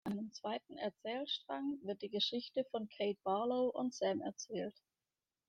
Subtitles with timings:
[0.07, 4.73] In einem zweiten Erzählstrang wird die Geschichte von Kate Barlow und Sam erzählt.